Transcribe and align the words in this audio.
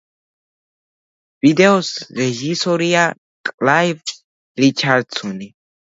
ვიდეოს 1.45 1.91
რეჟისორია 2.19 3.03
კლაივ 3.51 3.99
რიჩარდსონი. 4.63 5.47